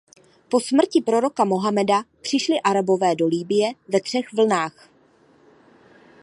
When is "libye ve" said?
3.27-4.01